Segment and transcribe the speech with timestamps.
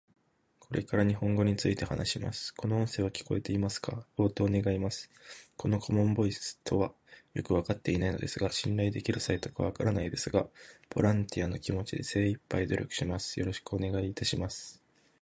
[0.59, 2.55] これから日本語について話します。
[2.55, 4.03] この音声は聞こえてますか？
[4.17, 5.11] 応答願います。
[5.57, 6.91] この顧問ボイスとは
[7.35, 10.47] よく分かっていないのですが信頼できるサイトか分からないですが、
[10.89, 13.39] ボランティアの気持ちで精いっぱい努力します。
[13.39, 14.81] よろしくお願いいたします。